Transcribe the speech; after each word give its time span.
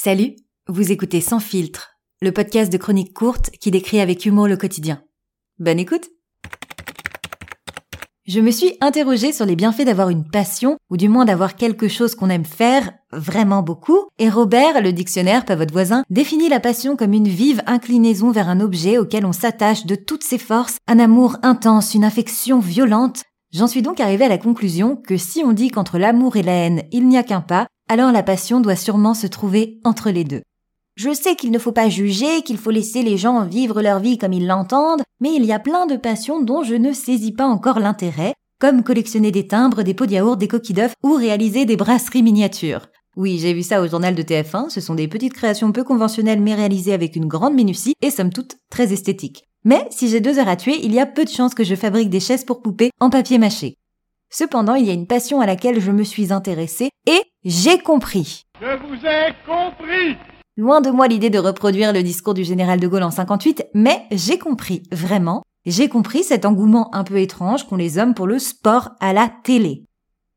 Salut, 0.00 0.36
vous 0.68 0.92
écoutez 0.92 1.20
Sans 1.20 1.40
filtre, 1.40 1.98
le 2.22 2.30
podcast 2.30 2.72
de 2.72 2.78
chroniques 2.78 3.12
courtes 3.12 3.50
qui 3.60 3.72
décrit 3.72 3.98
avec 3.98 4.24
humour 4.26 4.46
le 4.46 4.56
quotidien. 4.56 5.02
Bonne 5.58 5.80
écoute 5.80 6.10
Je 8.24 8.38
me 8.38 8.52
suis 8.52 8.76
interrogée 8.80 9.32
sur 9.32 9.44
les 9.44 9.56
bienfaits 9.56 9.86
d'avoir 9.86 10.10
une 10.10 10.30
passion, 10.30 10.76
ou 10.88 10.96
du 10.96 11.08
moins 11.08 11.24
d'avoir 11.24 11.56
quelque 11.56 11.88
chose 11.88 12.14
qu'on 12.14 12.30
aime 12.30 12.44
faire 12.44 12.92
vraiment 13.10 13.64
beaucoup, 13.64 14.06
et 14.20 14.30
Robert, 14.30 14.80
le 14.82 14.92
dictionnaire, 14.92 15.44
pas 15.44 15.56
votre 15.56 15.72
voisin, 15.72 16.04
définit 16.10 16.48
la 16.48 16.60
passion 16.60 16.94
comme 16.94 17.12
une 17.12 17.26
vive 17.26 17.64
inclinaison 17.66 18.30
vers 18.30 18.48
un 18.48 18.60
objet 18.60 18.98
auquel 18.98 19.26
on 19.26 19.32
s'attache 19.32 19.84
de 19.84 19.96
toutes 19.96 20.22
ses 20.22 20.38
forces, 20.38 20.76
un 20.86 21.00
amour 21.00 21.38
intense, 21.42 21.94
une 21.94 22.04
affection 22.04 22.60
violente. 22.60 23.24
J'en 23.50 23.66
suis 23.66 23.80
donc 23.80 23.98
arrivée 23.98 24.26
à 24.26 24.28
la 24.28 24.36
conclusion 24.36 24.94
que 24.96 25.16
si 25.16 25.42
on 25.42 25.52
dit 25.52 25.70
qu'entre 25.70 25.98
l'amour 25.98 26.36
et 26.36 26.42
la 26.42 26.52
haine, 26.52 26.82
il 26.92 27.08
n'y 27.08 27.16
a 27.16 27.22
qu'un 27.22 27.40
pas, 27.40 27.66
alors 27.88 28.12
la 28.12 28.22
passion 28.22 28.60
doit 28.60 28.76
sûrement 28.76 29.14
se 29.14 29.26
trouver 29.26 29.80
entre 29.84 30.10
les 30.10 30.24
deux. 30.24 30.42
Je 30.96 31.14
sais 31.14 31.34
qu'il 31.34 31.50
ne 31.50 31.58
faut 31.58 31.72
pas 31.72 31.88
juger, 31.88 32.42
qu'il 32.42 32.58
faut 32.58 32.70
laisser 32.70 33.02
les 33.02 33.16
gens 33.16 33.44
vivre 33.46 33.80
leur 33.80 34.00
vie 34.00 34.18
comme 34.18 34.34
ils 34.34 34.46
l'entendent, 34.46 35.02
mais 35.20 35.32
il 35.34 35.46
y 35.46 35.52
a 35.52 35.58
plein 35.58 35.86
de 35.86 35.96
passions 35.96 36.42
dont 36.42 36.62
je 36.62 36.74
ne 36.74 36.92
saisis 36.92 37.32
pas 37.32 37.46
encore 37.46 37.78
l'intérêt, 37.78 38.34
comme 38.60 38.82
collectionner 38.82 39.30
des 39.30 39.46
timbres, 39.46 39.82
des 39.82 39.94
pots 39.94 40.06
de 40.06 40.12
yaourt, 40.12 40.36
des 40.36 40.48
coquilles 40.48 40.74
d'œufs 40.74 40.94
ou 41.02 41.14
réaliser 41.14 41.64
des 41.64 41.76
brasseries 41.76 42.22
miniatures. 42.22 42.88
Oui, 43.16 43.38
j'ai 43.38 43.54
vu 43.54 43.62
ça 43.62 43.80
au 43.80 43.88
journal 43.88 44.14
de 44.14 44.22
TF1, 44.22 44.68
ce 44.68 44.82
sont 44.82 44.94
des 44.94 45.08
petites 45.08 45.32
créations 45.32 45.72
peu 45.72 45.84
conventionnelles 45.84 46.42
mais 46.42 46.54
réalisées 46.54 46.92
avec 46.92 47.16
une 47.16 47.26
grande 47.26 47.54
minutie 47.54 47.94
et 48.02 48.10
somme 48.10 48.32
toute 48.32 48.56
très 48.70 48.92
esthétiques. 48.92 49.47
Mais 49.64 49.86
si 49.90 50.08
j'ai 50.08 50.20
deux 50.20 50.38
heures 50.38 50.48
à 50.48 50.56
tuer, 50.56 50.78
il 50.82 50.92
y 50.94 51.00
a 51.00 51.06
peu 51.06 51.24
de 51.24 51.30
chances 51.30 51.54
que 51.54 51.64
je 51.64 51.74
fabrique 51.74 52.10
des 52.10 52.20
chaises 52.20 52.44
pour 52.44 52.62
poupées 52.62 52.90
en 53.00 53.10
papier 53.10 53.38
mâché. 53.38 53.76
Cependant, 54.30 54.74
il 54.74 54.84
y 54.84 54.90
a 54.90 54.94
une 54.94 55.06
passion 55.06 55.40
à 55.40 55.46
laquelle 55.46 55.80
je 55.80 55.90
me 55.90 56.04
suis 56.04 56.32
intéressée 56.32 56.90
et 57.06 57.20
j'ai 57.44 57.78
compris. 57.78 58.44
je 58.60 58.86
vous 58.86 59.06
ai 59.06 59.34
compris. 59.46 60.16
Loin 60.56 60.80
de 60.80 60.90
moi 60.90 61.06
l'idée 61.06 61.30
de 61.30 61.38
reproduire 61.38 61.92
le 61.92 62.02
discours 62.02 62.34
du 62.34 62.44
général 62.44 62.80
de 62.80 62.88
Gaulle 62.88 63.04
en 63.04 63.10
58, 63.10 63.68
mais 63.74 64.02
j'ai 64.10 64.38
compris, 64.38 64.82
vraiment, 64.90 65.44
j'ai 65.66 65.88
compris 65.88 66.24
cet 66.24 66.44
engouement 66.44 66.94
un 66.94 67.04
peu 67.04 67.18
étrange 67.18 67.66
qu'ont 67.66 67.76
les 67.76 67.96
hommes 67.98 68.14
pour 68.14 68.26
le 68.26 68.38
sport 68.38 68.90
à 69.00 69.12
la 69.12 69.30
télé. 69.44 69.84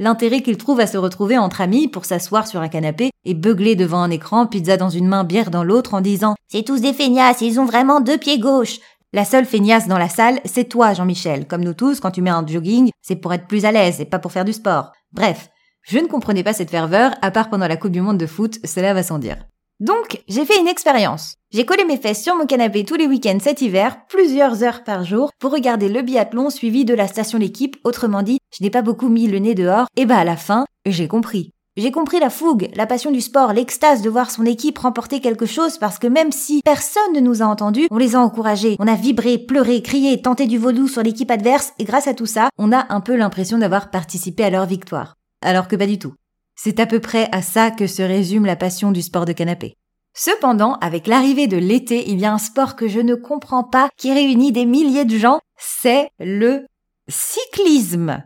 L'intérêt 0.00 0.42
qu'ils 0.42 0.58
trouvent 0.58 0.80
à 0.80 0.86
se 0.86 0.96
retrouver 0.96 1.38
entre 1.38 1.60
amis 1.60 1.88
pour 1.88 2.04
s'asseoir 2.04 2.46
sur 2.46 2.60
un 2.60 2.68
canapé 2.68 3.10
et 3.24 3.34
beugler 3.34 3.74
devant 3.74 4.00
un 4.02 4.10
écran, 4.10 4.46
pizza 4.46 4.76
dans 4.76 4.90
une 4.90 5.08
main, 5.08 5.24
bière 5.24 5.50
dans 5.50 5.64
l'autre 5.64 5.94
en 5.94 6.00
disant 6.00 6.34
C'est 6.46 6.64
tous 6.64 6.80
des 6.80 6.92
feignasses, 6.92 7.40
ils 7.40 7.58
ont 7.58 7.64
vraiment 7.64 8.00
deux 8.00 8.18
pieds 8.18 8.38
gauches. 8.38 8.78
La 9.14 9.24
seule 9.24 9.46
feignasse 9.46 9.88
dans 9.88 9.96
la 9.96 10.10
salle, 10.10 10.38
c'est 10.44 10.68
toi, 10.68 10.92
Jean-Michel. 10.92 11.46
Comme 11.46 11.64
nous 11.64 11.72
tous, 11.72 11.98
quand 11.98 12.10
tu 12.10 12.20
mets 12.20 12.28
un 12.28 12.46
jogging, 12.46 12.90
c'est 13.00 13.16
pour 13.16 13.32
être 13.32 13.46
plus 13.46 13.64
à 13.64 13.72
l'aise 13.72 14.02
et 14.02 14.04
pas 14.04 14.18
pour 14.18 14.32
faire 14.32 14.44
du 14.44 14.52
sport. 14.52 14.92
Bref, 15.12 15.48
je 15.82 15.98
ne 15.98 16.06
comprenais 16.06 16.42
pas 16.42 16.52
cette 16.52 16.70
ferveur, 16.70 17.12
à 17.22 17.30
part 17.30 17.48
pendant 17.48 17.68
la 17.68 17.78
Coupe 17.78 17.92
du 17.92 18.02
Monde 18.02 18.18
de 18.18 18.26
foot, 18.26 18.58
cela 18.64 18.92
va 18.92 19.02
sans 19.02 19.18
dire. 19.18 19.38
Donc, 19.80 20.22
j'ai 20.28 20.44
fait 20.44 20.60
une 20.60 20.68
expérience. 20.68 21.36
J'ai 21.50 21.64
collé 21.64 21.86
mes 21.86 21.96
fesses 21.96 22.22
sur 22.22 22.36
mon 22.36 22.44
canapé 22.44 22.84
tous 22.84 22.96
les 22.96 23.06
week-ends 23.06 23.38
cet 23.40 23.62
hiver, 23.62 23.96
plusieurs 24.10 24.62
heures 24.62 24.84
par 24.84 25.04
jour, 25.04 25.30
pour 25.38 25.52
regarder 25.52 25.88
le 25.88 26.02
biathlon 26.02 26.50
suivi 26.50 26.84
de 26.84 26.92
la 26.92 27.08
station 27.08 27.38
L'équipe. 27.38 27.78
Autrement 27.84 28.22
dit, 28.22 28.40
je 28.54 28.62
n'ai 28.62 28.70
pas 28.70 28.82
beaucoup 28.82 29.08
mis 29.08 29.26
le 29.26 29.38
nez 29.38 29.54
dehors, 29.54 29.86
et 29.96 30.04
bah 30.04 30.18
à 30.18 30.24
la 30.24 30.36
fin, 30.36 30.66
j'ai 30.84 31.08
compris. 31.08 31.54
J'ai 31.78 31.92
compris 31.92 32.18
la 32.18 32.28
fougue, 32.28 32.70
la 32.74 32.86
passion 32.86 33.12
du 33.12 33.20
sport, 33.20 33.52
l'extase 33.52 34.02
de 34.02 34.10
voir 34.10 34.32
son 34.32 34.44
équipe 34.44 34.80
remporter 34.80 35.20
quelque 35.20 35.46
chose 35.46 35.78
parce 35.78 36.00
que 36.00 36.08
même 36.08 36.32
si 36.32 36.60
personne 36.64 37.12
ne 37.14 37.20
nous 37.20 37.40
a 37.40 37.46
entendus, 37.46 37.86
on 37.92 37.98
les 37.98 38.16
a 38.16 38.20
encouragés, 38.20 38.74
on 38.80 38.88
a 38.88 38.96
vibré, 38.96 39.38
pleuré, 39.38 39.80
crié, 39.80 40.20
tenté 40.20 40.48
du 40.48 40.58
vaudou 40.58 40.88
sur 40.88 41.04
l'équipe 41.04 41.30
adverse 41.30 41.74
et 41.78 41.84
grâce 41.84 42.08
à 42.08 42.14
tout 42.14 42.26
ça, 42.26 42.50
on 42.58 42.72
a 42.72 42.92
un 42.92 43.00
peu 43.00 43.14
l'impression 43.14 43.58
d'avoir 43.58 43.92
participé 43.92 44.42
à 44.42 44.50
leur 44.50 44.66
victoire. 44.66 45.14
Alors 45.40 45.68
que 45.68 45.76
pas 45.76 45.86
du 45.86 46.00
tout. 46.00 46.14
C'est 46.56 46.80
à 46.80 46.86
peu 46.86 46.98
près 46.98 47.28
à 47.30 47.42
ça 47.42 47.70
que 47.70 47.86
se 47.86 48.02
résume 48.02 48.44
la 48.44 48.56
passion 48.56 48.90
du 48.90 49.00
sport 49.00 49.24
de 49.24 49.32
canapé. 49.32 49.76
Cependant, 50.16 50.78
avec 50.80 51.06
l'arrivée 51.06 51.46
de 51.46 51.58
l'été, 51.58 52.10
il 52.10 52.18
y 52.18 52.24
a 52.24 52.32
un 52.32 52.38
sport 52.38 52.74
que 52.74 52.88
je 52.88 52.98
ne 52.98 53.14
comprends 53.14 53.62
pas 53.62 53.88
qui 53.96 54.12
réunit 54.12 54.50
des 54.50 54.66
milliers 54.66 55.04
de 55.04 55.16
gens, 55.16 55.38
c'est 55.56 56.10
le 56.18 56.66
cyclisme. 57.06 58.20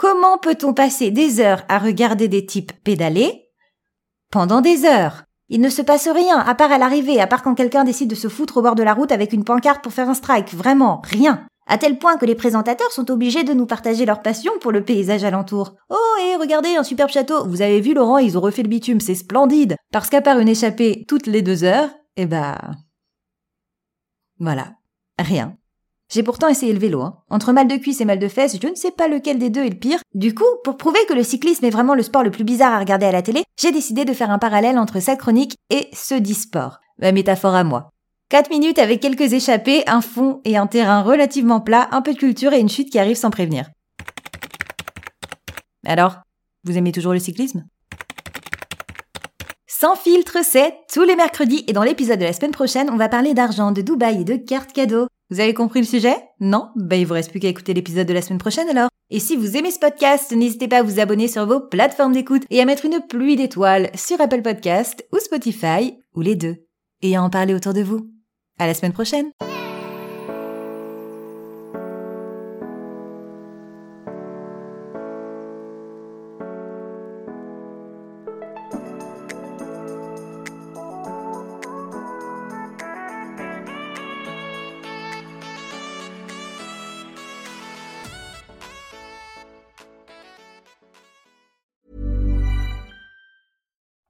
Comment 0.00 0.38
peut-on 0.38 0.72
passer 0.72 1.10
des 1.10 1.40
heures 1.40 1.62
à 1.68 1.78
regarder 1.78 2.26
des 2.26 2.46
types 2.46 2.72
pédaler 2.84 3.50
pendant 4.30 4.62
des 4.62 4.86
heures? 4.86 5.24
Il 5.50 5.60
ne 5.60 5.68
se 5.68 5.82
passe 5.82 6.08
rien, 6.08 6.38
à 6.38 6.54
part 6.54 6.72
à 6.72 6.78
l'arrivée, 6.78 7.20
à 7.20 7.26
part 7.26 7.42
quand 7.42 7.54
quelqu'un 7.54 7.84
décide 7.84 8.08
de 8.08 8.14
se 8.14 8.28
foutre 8.28 8.56
au 8.56 8.62
bord 8.62 8.76
de 8.76 8.82
la 8.82 8.94
route 8.94 9.12
avec 9.12 9.34
une 9.34 9.44
pancarte 9.44 9.82
pour 9.82 9.92
faire 9.92 10.08
un 10.08 10.14
strike, 10.14 10.54
vraiment, 10.54 11.02
rien. 11.04 11.46
À 11.66 11.76
tel 11.76 11.98
point 11.98 12.16
que 12.16 12.24
les 12.24 12.34
présentateurs 12.34 12.90
sont 12.92 13.10
obligés 13.10 13.44
de 13.44 13.52
nous 13.52 13.66
partager 13.66 14.06
leur 14.06 14.22
passion 14.22 14.52
pour 14.62 14.72
le 14.72 14.82
paysage 14.82 15.22
alentour. 15.22 15.74
Oh, 15.90 16.16
et 16.24 16.36
regardez, 16.36 16.76
un 16.76 16.82
superbe 16.82 17.10
château. 17.10 17.46
Vous 17.46 17.60
avez 17.60 17.82
vu, 17.82 17.92
Laurent, 17.92 18.16
ils 18.16 18.38
ont 18.38 18.40
refait 18.40 18.62
le 18.62 18.70
bitume, 18.70 19.00
c'est 19.00 19.14
splendide. 19.14 19.76
Parce 19.92 20.08
qu'à 20.08 20.22
part 20.22 20.38
une 20.38 20.48
échappée 20.48 21.04
toutes 21.08 21.26
les 21.26 21.42
deux 21.42 21.62
heures, 21.62 21.90
eh 22.16 22.24
ben... 22.24 22.56
Voilà. 24.38 24.72
Rien. 25.18 25.58
J'ai 26.12 26.24
pourtant 26.24 26.48
essayé 26.48 26.72
le 26.72 26.78
vélo. 26.80 27.02
Hein. 27.02 27.18
Entre 27.30 27.52
mal 27.52 27.68
de 27.68 27.76
cuisse 27.76 28.00
et 28.00 28.04
mal 28.04 28.18
de 28.18 28.26
fesses, 28.26 28.58
je 28.60 28.66
ne 28.66 28.74
sais 28.74 28.90
pas 28.90 29.06
lequel 29.06 29.38
des 29.38 29.48
deux 29.48 29.64
est 29.64 29.70
le 29.70 29.78
pire. 29.78 30.00
Du 30.12 30.34
coup, 30.34 30.44
pour 30.64 30.76
prouver 30.76 30.98
que 31.08 31.14
le 31.14 31.22
cyclisme 31.22 31.64
est 31.64 31.70
vraiment 31.70 31.94
le 31.94 32.02
sport 32.02 32.24
le 32.24 32.32
plus 32.32 32.42
bizarre 32.42 32.72
à 32.72 32.80
regarder 32.80 33.06
à 33.06 33.12
la 33.12 33.22
télé, 33.22 33.44
j'ai 33.56 33.70
décidé 33.70 34.04
de 34.04 34.12
faire 34.12 34.32
un 34.32 34.40
parallèle 34.40 34.76
entre 34.76 34.98
cette 34.98 35.20
chronique 35.20 35.54
et 35.70 35.88
ce 35.92 36.16
d'e-sport. 36.16 36.80
Ma 36.98 37.12
métaphore 37.12 37.54
à 37.54 37.62
moi. 37.62 37.90
4 38.30 38.50
minutes 38.50 38.80
avec 38.80 39.00
quelques 39.00 39.32
échappées, 39.32 39.84
un 39.88 40.00
fond 40.00 40.40
et 40.44 40.56
un 40.56 40.66
terrain 40.66 41.02
relativement 41.02 41.60
plat, 41.60 41.88
un 41.92 42.02
peu 42.02 42.12
de 42.12 42.18
culture 42.18 42.52
et 42.52 42.60
une 42.60 42.68
chute 42.68 42.90
qui 42.90 42.98
arrive 42.98 43.16
sans 43.16 43.30
prévenir. 43.30 43.70
Alors, 45.86 46.16
vous 46.64 46.76
aimez 46.76 46.92
toujours 46.92 47.12
le 47.12 47.20
cyclisme? 47.20 47.64
Sans 49.66 49.96
filtre, 49.96 50.38
c'est 50.42 50.74
tous 50.92 51.04
les 51.04 51.16
mercredis 51.16 51.64
et 51.66 51.72
dans 51.72 51.82
l'épisode 51.82 52.18
de 52.18 52.24
la 52.24 52.32
semaine 52.32 52.50
prochaine, 52.50 52.90
on 52.90 52.96
va 52.96 53.08
parler 53.08 53.32
d'argent, 53.32 53.72
de 53.72 53.80
Dubaï 53.80 54.20
et 54.20 54.24
de 54.24 54.36
cartes 54.36 54.72
cadeaux. 54.72 55.06
Vous 55.30 55.38
avez 55.38 55.54
compris 55.54 55.80
le 55.80 55.86
sujet? 55.86 56.16
Non? 56.40 56.70
Ben 56.74 56.98
il 56.98 57.06
vous 57.06 57.14
reste 57.14 57.30
plus 57.30 57.38
qu'à 57.38 57.48
écouter 57.48 57.72
l'épisode 57.72 58.06
de 58.06 58.12
la 58.12 58.20
semaine 58.20 58.38
prochaine 58.38 58.68
alors. 58.68 58.88
Et 59.10 59.20
si 59.20 59.36
vous 59.36 59.56
aimez 59.56 59.70
ce 59.70 59.78
podcast, 59.78 60.32
n'hésitez 60.32 60.66
pas 60.66 60.78
à 60.78 60.82
vous 60.82 60.98
abonner 60.98 61.28
sur 61.28 61.46
vos 61.46 61.60
plateformes 61.60 62.12
d'écoute 62.12 62.42
et 62.50 62.60
à 62.60 62.64
mettre 62.64 62.84
une 62.84 63.00
pluie 63.08 63.36
d'étoiles 63.36 63.90
sur 63.94 64.20
Apple 64.20 64.42
Podcast 64.42 65.06
ou 65.12 65.18
Spotify 65.18 65.98
ou 66.14 66.20
les 66.20 66.34
deux. 66.34 66.56
Et 67.02 67.16
à 67.16 67.22
en 67.22 67.30
parler 67.30 67.54
autour 67.54 67.74
de 67.74 67.82
vous. 67.82 68.10
À 68.58 68.66
la 68.66 68.74
semaine 68.74 68.92
prochaine 68.92 69.30